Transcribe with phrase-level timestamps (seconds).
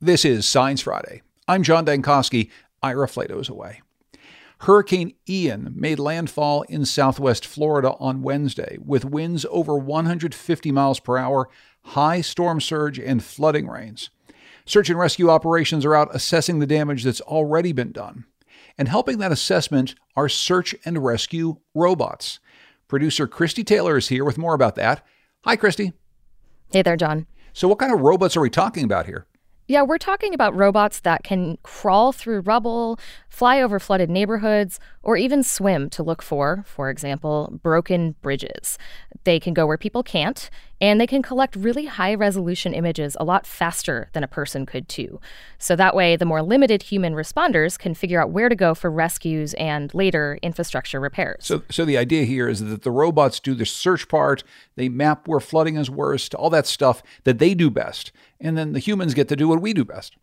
[0.00, 1.22] This is Science Friday.
[1.48, 2.50] I'm John Dankosky.
[2.82, 3.80] Ira Flatow away.
[4.58, 11.16] Hurricane Ian made landfall in southwest Florida on Wednesday with winds over 150 miles per
[11.16, 11.48] hour,
[11.80, 14.10] high storm surge, and flooding rains.
[14.66, 18.26] Search and rescue operations are out assessing the damage that's already been done.
[18.76, 22.38] And helping that assessment are search and rescue robots.
[22.86, 25.06] Producer Christie Taylor is here with more about that.
[25.46, 25.94] Hi, Christie.
[26.70, 27.26] Hey there, John.
[27.54, 29.26] So, what kind of robots are we talking about here?
[29.68, 35.16] Yeah, we're talking about robots that can crawl through rubble, fly over flooded neighborhoods, or
[35.16, 38.78] even swim to look for, for example, broken bridges.
[39.24, 43.24] They can go where people can't, and they can collect really high resolution images a
[43.24, 45.20] lot faster than a person could, too.
[45.58, 48.90] So that way, the more limited human responders can figure out where to go for
[48.90, 51.44] rescues and later infrastructure repairs.
[51.46, 54.44] So, so the idea here is that the robots do the search part,
[54.74, 58.72] they map where flooding is worst, all that stuff that they do best, and then
[58.72, 60.16] the humans get to do what we do best.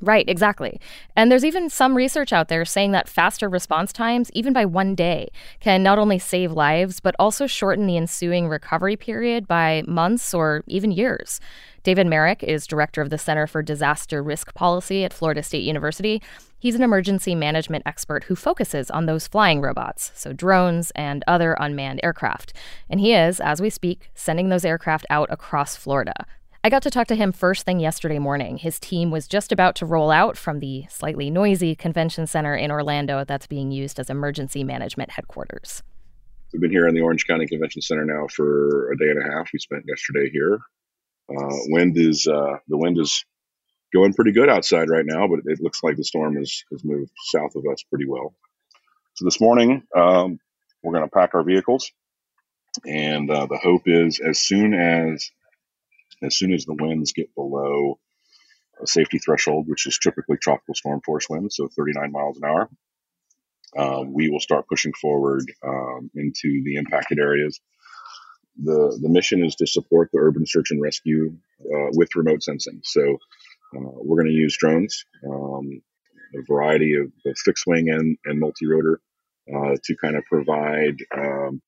[0.00, 0.80] Right, exactly.
[1.16, 4.94] And there's even some research out there saying that faster response times, even by one
[4.94, 10.32] day, can not only save lives, but also shorten the ensuing recovery period by months
[10.32, 11.40] or even years.
[11.82, 16.22] David Merrick is director of the Center for Disaster Risk Policy at Florida State University.
[16.60, 21.56] He's an emergency management expert who focuses on those flying robots, so drones and other
[21.58, 22.52] unmanned aircraft.
[22.90, 26.26] And he is, as we speak, sending those aircraft out across Florida.
[26.68, 28.58] I got to talk to him first thing yesterday morning.
[28.58, 32.70] His team was just about to roll out from the slightly noisy convention center in
[32.70, 35.82] Orlando that's being used as emergency management headquarters.
[36.52, 39.32] We've been here in the Orange County Convention Center now for a day and a
[39.32, 39.48] half.
[39.50, 40.58] We spent yesterday here.
[41.30, 43.24] Uh, wind is uh, the wind is
[43.94, 47.12] going pretty good outside right now, but it looks like the storm has, has moved
[47.32, 48.34] south of us pretty well.
[49.14, 50.38] So this morning, um,
[50.82, 51.90] we're going to pack our vehicles,
[52.86, 55.30] and uh, the hope is as soon as
[56.22, 57.98] as soon as the winds get below
[58.82, 62.68] a safety threshold, which is typically tropical storm force winds, so 39 miles an hour,
[63.76, 67.60] um, we will start pushing forward um, into the impacted areas.
[68.60, 72.80] The, the mission is to support the urban search and rescue uh, with remote sensing.
[72.82, 73.02] So
[73.76, 75.82] uh, we're going to use drones, um,
[76.34, 79.00] a variety of, of fixed wing and, and multi rotor
[79.54, 81.62] uh, to kind of provide um,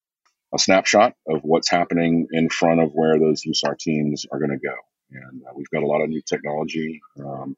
[0.54, 4.58] a snapshot of what's happening in front of where those USAR teams are going to
[4.58, 4.74] go.
[5.12, 7.00] And uh, we've got a lot of new technology.
[7.18, 7.56] Um,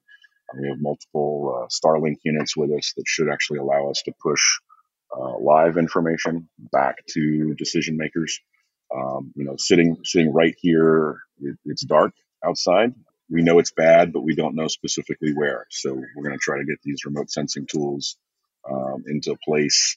[0.61, 4.43] we have multiple uh, Starlink units with us that should actually allow us to push
[5.17, 8.41] uh, live information back to decision makers.
[8.95, 12.13] Um, you know, sitting sitting right here, it, it's dark
[12.45, 12.95] outside.
[13.31, 15.67] We know it's bad, but we don't know specifically where.
[15.71, 18.17] So we're going to try to get these remote sensing tools
[18.71, 19.97] um, into place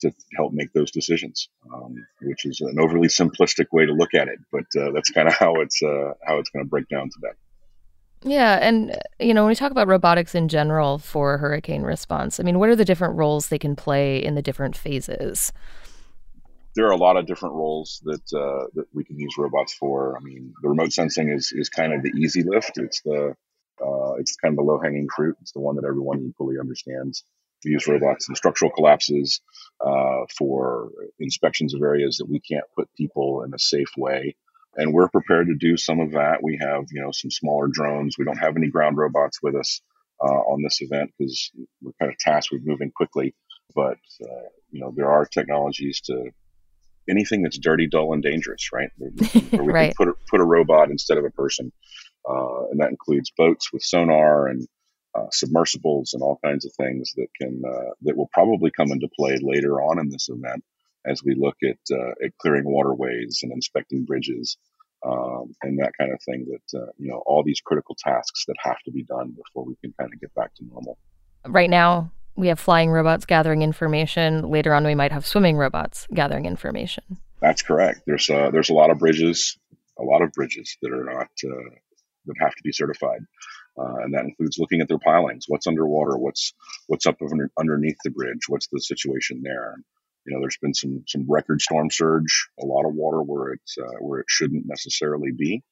[0.00, 4.28] to help make those decisions, um, which is an overly simplistic way to look at
[4.28, 7.10] it, but uh, that's kind of how it's uh, how it's going to break down
[7.14, 7.34] today.
[8.22, 12.42] Yeah, and you know when we talk about robotics in general for hurricane response, I
[12.42, 15.52] mean, what are the different roles they can play in the different phases?
[16.74, 20.16] There are a lot of different roles that uh, that we can use robots for.
[20.16, 22.78] I mean, the remote sensing is is kind of the easy lift.
[22.78, 23.34] It's the
[23.80, 25.36] uh, it's kind of the low hanging fruit.
[25.40, 27.24] It's the one that everyone equally understands.
[27.64, 29.40] We use robots in structural collapses
[29.84, 34.36] uh, for inspections of areas that we can't put people in a safe way.
[34.76, 36.42] And we're prepared to do some of that.
[36.42, 38.16] We have, you know, some smaller drones.
[38.16, 39.80] We don't have any ground robots with us
[40.20, 41.50] uh, on this event because
[41.82, 43.34] we're kind of tasked with moving quickly.
[43.74, 46.30] But uh, you know, there are technologies to
[47.08, 48.90] anything that's dirty, dull, and dangerous, right?
[48.98, 49.10] Where
[49.52, 49.96] we right.
[49.96, 51.72] can put a, put a robot instead of a person,
[52.28, 54.66] uh, and that includes boats with sonar and
[55.14, 59.08] uh, submersibles and all kinds of things that can uh, that will probably come into
[59.16, 60.64] play later on in this event
[61.06, 64.56] as we look at uh, at clearing waterways and inspecting bridges
[65.04, 66.46] um, and that kind of thing.
[66.50, 69.76] That uh, you know all these critical tasks that have to be done before we
[69.76, 70.98] can kind of get back to normal.
[71.46, 74.50] Right now, we have flying robots gathering information.
[74.50, 77.04] Later on, we might have swimming robots gathering information.
[77.40, 78.02] That's correct.
[78.06, 79.58] There's uh, there's a lot of bridges,
[79.98, 81.74] a lot of bridges that are not uh,
[82.26, 83.20] that have to be certified.
[83.78, 85.44] Uh, and that includes looking at their pilings.
[85.48, 86.16] What's underwater?
[86.18, 86.52] What's
[86.88, 88.48] what's up under, underneath the bridge?
[88.48, 89.76] What's the situation there?
[90.26, 93.76] You know, there's been some some record storm surge, a lot of water where it's
[93.78, 95.62] uh, where it shouldn't necessarily be,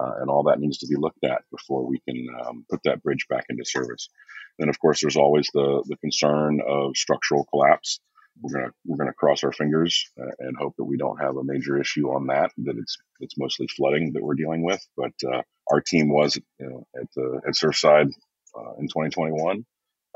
[0.00, 3.02] uh, and all that needs to be looked at before we can um, put that
[3.02, 4.10] bridge back into service.
[4.58, 8.00] Then, of course, there's always the the concern of structural collapse
[8.40, 11.44] we're gonna we're gonna cross our fingers uh, and hope that we don't have a
[11.44, 12.50] major issue on that.
[12.58, 14.84] That it's it's mostly flooding that we're dealing with.
[14.96, 18.10] But uh, our team was you know, at the at Surfside
[18.56, 19.64] uh, in 2021,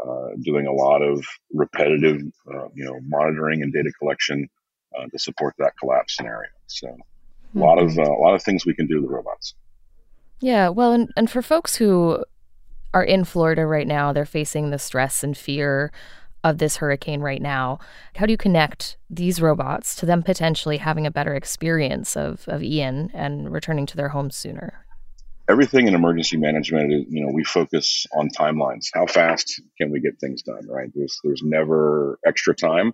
[0.05, 2.21] uh, doing a lot of repetitive
[2.53, 4.49] uh, you know monitoring and data collection
[4.97, 6.51] uh, to support that collapse scenario.
[6.67, 7.61] So mm-hmm.
[7.61, 9.55] a lot of a lot of things we can do with robots.
[10.41, 12.23] Yeah, well, and, and for folks who
[12.95, 14.13] are in Florida right now.
[14.13, 15.93] They're facing the stress and fear
[16.45, 17.79] of this hurricane right now.
[18.17, 22.63] How do you connect these robots to them potentially having a better experience of, of
[22.63, 24.87] Ian and returning to their homes sooner?
[25.49, 28.89] Everything in emergency management, you know, we focus on timelines.
[28.93, 30.67] How fast can we get things done?
[30.69, 30.91] Right?
[30.95, 32.93] There's there's never extra time,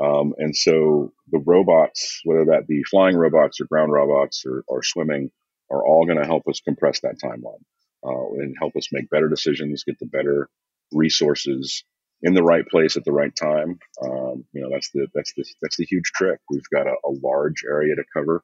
[0.00, 4.82] um, and so the robots, whether that be flying robots or ground robots or, or
[4.82, 5.30] swimming,
[5.70, 7.62] are all going to help us compress that timeline
[8.04, 10.48] uh, and help us make better decisions, get the better
[10.92, 11.84] resources
[12.22, 13.78] in the right place at the right time.
[14.02, 16.40] Um, you know, that's the that's the that's the huge trick.
[16.50, 18.42] We've got a, a, large area to cover,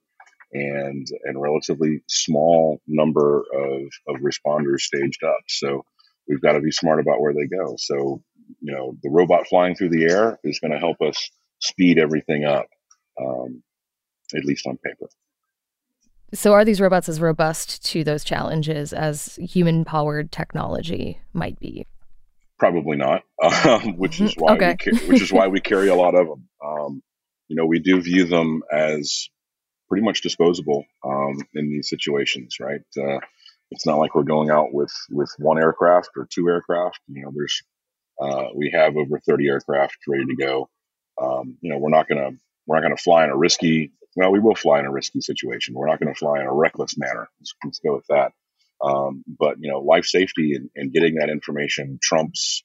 [0.52, 5.40] and and relatively small number of of responders staged up.
[5.48, 5.84] So
[6.28, 7.74] we've got to be smart about where they go.
[7.78, 8.22] So
[8.60, 12.44] you know, the robot flying through the air is going to help us speed everything
[12.44, 12.66] up,
[13.20, 13.62] um,
[14.34, 15.08] at least on paper.
[16.34, 21.86] So, are these robots as robust to those challenges as human powered technology might be?
[22.58, 23.22] Probably not,
[23.64, 24.76] um, which is why okay.
[24.86, 26.48] we which is why we carry a lot of them.
[26.64, 27.02] Um,
[27.48, 29.28] you know, we do view them as
[29.92, 32.80] pretty much disposable um, in these situations, right?
[32.96, 33.18] Uh,
[33.70, 36.98] it's not like we're going out with with one aircraft or two aircraft.
[37.08, 37.62] You know, there's
[38.18, 40.70] uh, we have over 30 aircraft ready to go.
[41.20, 42.30] Um, you know, we're not gonna
[42.66, 45.74] we're not gonna fly in a risky well, we will fly in a risky situation.
[45.74, 47.28] We're not going to fly in a reckless manner.
[47.40, 48.32] Let's, let's go with that.
[48.82, 52.64] Um, but you know, life safety and, and getting that information trumps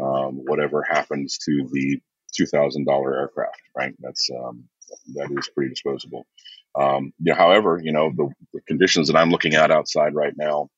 [0.00, 2.00] um, whatever happens to the
[2.36, 3.62] two thousand dollar aircraft.
[3.76, 3.94] Right?
[3.98, 4.68] That's um,
[5.14, 6.26] that is pretty disposable.
[6.78, 10.34] Um, you know, however, you know the, the conditions that I'm looking at outside right
[10.36, 10.68] now,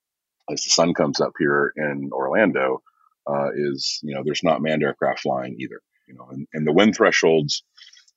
[0.51, 2.83] as the sun comes up here in Orlando,
[3.29, 5.81] uh, is you know there's not manned aircraft flying either.
[6.09, 7.63] You know, and, and the wind thresholds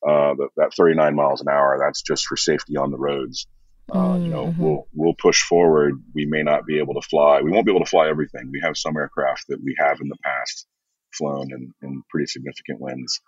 [0.08, 3.48] uh, that, that 39 miles an hour, that's just for safety on the roads.
[3.94, 4.18] Uh.
[4.20, 4.64] You know, mm-hmm.
[4.64, 6.02] we'll we'll push forward.
[6.16, 7.42] We may not be able to fly.
[7.42, 8.50] We won't be able to fly everything.
[8.52, 10.68] We have some aircraft that we have in the past
[11.14, 13.22] flown in, in pretty significant winds.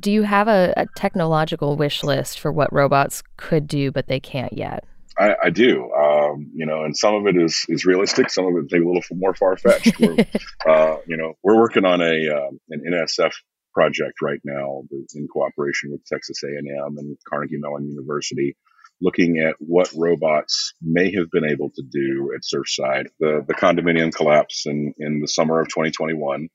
[0.00, 4.20] Do you have a, a technological wish list for what robots could do, but they
[4.20, 4.84] can't yet?
[5.18, 8.30] I, I do, um, you know, and some of it is is realistic.
[8.30, 10.00] Some of it is a little more far fetched.
[10.68, 13.32] uh, you know, we're working on a um, an NSF
[13.74, 14.82] project right now
[15.14, 18.56] in cooperation with Texas A&M and Carnegie Mellon University,
[19.00, 23.06] looking at what robots may have been able to do at Surfside.
[23.20, 26.48] The, the condominium collapse in, in the summer of 2021,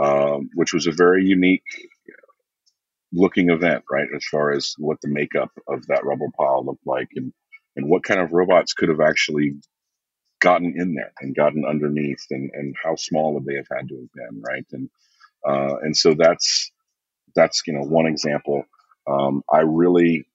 [0.00, 1.64] um, which was a very unique
[3.12, 4.08] looking event, right?
[4.14, 7.32] As far as what the makeup of that rubble pile looked like and,
[7.76, 9.54] and what kind of robots could have actually
[10.40, 13.96] gotten in there and gotten underneath and, and how small would they have had to
[13.96, 14.66] have been, right?
[14.72, 14.90] And
[15.46, 16.70] uh, and so that's
[17.36, 18.64] that's you know one example.
[19.08, 20.26] Um, I really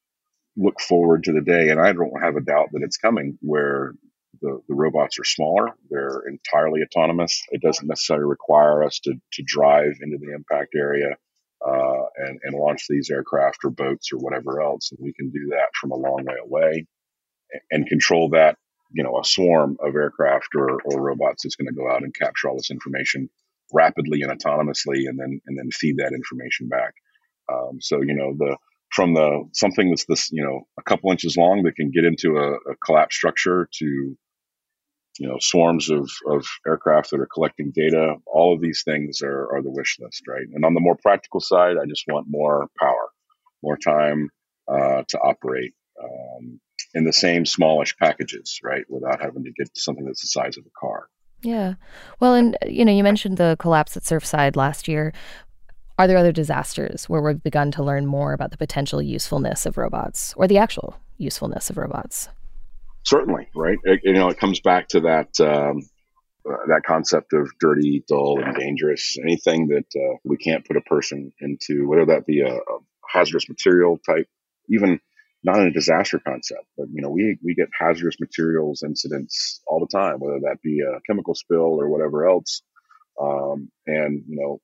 [0.57, 3.93] look forward to the day, and I don't have a doubt that it's coming, where
[4.41, 7.43] the, the robots are smaller, they're entirely autonomous.
[7.51, 11.17] It doesn't necessarily require us to to drive into the impact area
[11.65, 15.47] uh, and and launch these aircraft or boats or whatever else, and we can do
[15.51, 16.85] that from a long way away
[17.71, 18.57] and control that
[18.91, 22.15] you know a swarm of aircraft or, or robots that's going to go out and
[22.15, 23.29] capture all this information
[23.73, 26.93] rapidly and autonomously, and then and then feed that information back.
[27.51, 28.57] Um, so you know the
[28.91, 32.37] from the something that's this you know a couple inches long that can get into
[32.37, 34.17] a, a collapsed structure to
[35.19, 39.55] you know swarms of, of aircraft that are collecting data all of these things are,
[39.55, 42.67] are the wish list right and on the more practical side i just want more
[42.79, 43.09] power
[43.61, 44.29] more time
[44.67, 46.59] uh, to operate um,
[46.93, 50.65] in the same smallish packages right without having to get something that's the size of
[50.65, 51.07] a car
[51.43, 51.73] yeah.
[52.19, 55.13] Well, and you know, you mentioned the collapse at Surfside last year.
[55.99, 59.77] Are there other disasters where we've begun to learn more about the potential usefulness of
[59.77, 62.29] robots or the actual usefulness of robots?
[63.05, 63.77] Certainly, right?
[63.83, 65.81] It, you know, it comes back to that um,
[66.49, 69.17] uh, that concept of dirty, dull, and dangerous.
[69.21, 72.79] Anything that uh, we can't put a person into, whether that be a, a
[73.09, 74.27] hazardous material type,
[74.69, 74.99] even
[75.43, 79.79] not in a disaster concept, but you know, we we get hazardous materials incidents all
[79.79, 82.61] the time, whether that be a chemical spill or whatever else.
[83.21, 84.61] Um, and you know,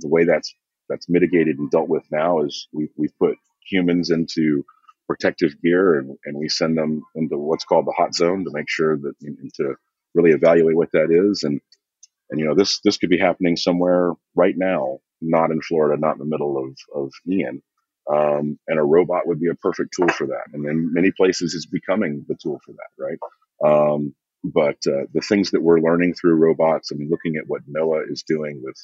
[0.00, 0.54] the way that's
[0.88, 3.36] that's mitigated and dealt with now is we we've put
[3.66, 4.64] humans into
[5.06, 8.68] protective gear and, and we send them into what's called the hot zone to make
[8.68, 9.74] sure that and to
[10.14, 11.60] really evaluate what that is and
[12.30, 16.12] and you know this this could be happening somewhere right now not in Florida not
[16.14, 17.62] in the middle of of Ian
[18.10, 20.44] um, and a robot would be a perfect tool for that.
[20.52, 23.18] And in many places, it's becoming the tool for that, right?
[23.64, 27.62] Um, but uh, the things that we're learning through robots, I mean, looking at what
[27.66, 28.76] NOAA is doing with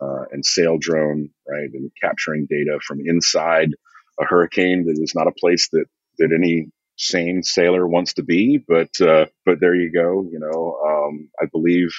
[0.00, 3.74] uh, and Saildrone, right, and capturing data from inside
[4.18, 5.84] a hurricane that is not a place that
[6.18, 10.26] that any sane sailor wants to be, but uh, but there you go.
[10.30, 11.90] You know, um, I believe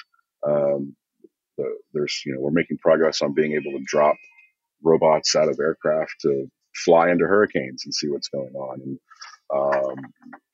[0.47, 0.95] Um,
[1.57, 4.15] the, there's, you know, we're making progress on being able to drop
[4.83, 8.81] robots out of aircraft to fly into hurricanes and see what's going on.
[8.81, 8.99] And
[9.53, 9.97] um,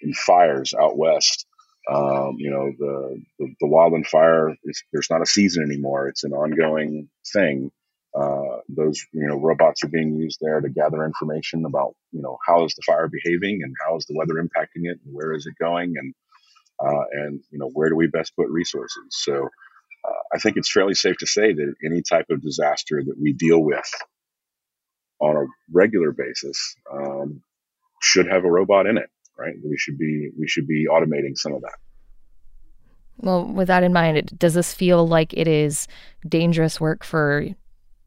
[0.01, 1.45] in fires out west,
[1.89, 6.09] um, you know, the, the, the wildland fire, is, there's not a season anymore.
[6.09, 7.71] It's an ongoing thing.
[8.19, 12.37] Uh, those, you know, robots are being used there to gather information about, you know,
[12.45, 15.45] how is the fire behaving and how is the weather impacting it and where is
[15.45, 16.13] it going and,
[16.79, 19.03] uh, and, you know, where do we best put resources?
[19.09, 19.49] So
[20.05, 23.33] uh, I think it's fairly safe to say that any type of disaster that we
[23.33, 23.89] deal with
[25.19, 27.41] on a regular basis um,
[28.01, 29.55] should have a robot in it, right?
[29.63, 31.77] We should be we should be automating some of that.
[33.17, 35.87] Well, with that in mind, does this feel like it is
[36.27, 37.47] dangerous work for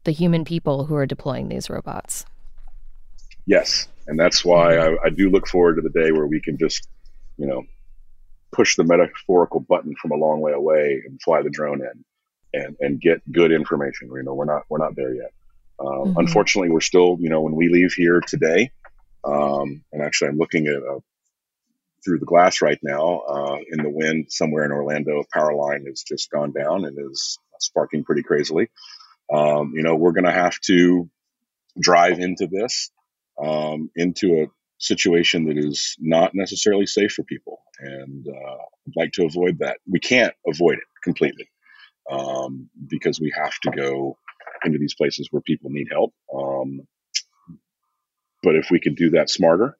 [0.03, 2.25] the human people who are deploying these robots?
[3.45, 6.57] Yes, and that's why I, I do look forward to the day where we can
[6.57, 6.87] just,
[7.37, 7.63] you know,
[8.51, 12.05] push the metaphorical button from a long way away and fly the drone in
[12.53, 14.09] and and get good information.
[14.13, 15.31] You know, we're not we're not there yet.
[15.79, 16.19] Um, mm-hmm.
[16.19, 18.71] Unfortunately, we're still, you know, when we leave here today,
[19.23, 20.99] um, and actually, I'm looking at a,
[22.03, 25.19] through the glass right now uh, in the wind somewhere in Orlando.
[25.19, 28.69] A power line has just gone down and is sparking pretty crazily.
[29.31, 31.09] Um, you know, we're going to have to
[31.79, 32.91] drive into this,
[33.41, 34.47] um, into a
[34.77, 38.57] situation that is not necessarily safe for people, and uh,
[38.87, 39.77] I'd like to avoid that.
[39.89, 41.49] We can't avoid it completely
[42.11, 44.17] um, because we have to go
[44.65, 46.13] into these places where people need help.
[46.33, 46.81] Um,
[48.43, 49.77] but if we could do that smarter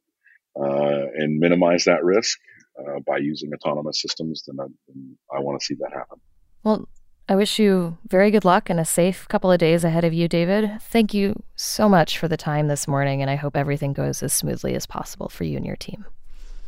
[0.60, 2.38] uh, and minimize that risk
[2.79, 6.20] uh, by using autonomous systems, then I, then I want to see that happen.
[6.63, 6.88] Well,
[7.30, 10.28] I wish you very good luck and a safe couple of days ahead of you,
[10.28, 10.82] David.
[10.82, 14.34] Thank you so much for the time this morning, and I hope everything goes as
[14.34, 16.06] smoothly as possible for you and your team.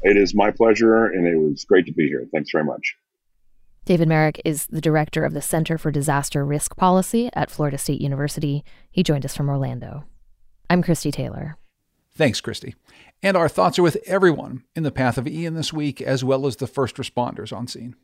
[0.03, 2.27] It is my pleasure, and it was great to be here.
[2.31, 2.95] Thanks very much.
[3.85, 7.99] David Merrick is the director of the Center for Disaster Risk Policy at Florida State
[7.99, 8.63] University.
[8.89, 10.05] He joined us from Orlando.
[10.69, 11.57] I'm Christie Taylor.
[12.15, 12.75] Thanks, Christie.
[13.21, 16.47] And our thoughts are with everyone in the path of Ian this week, as well
[16.47, 17.95] as the first responders on scene.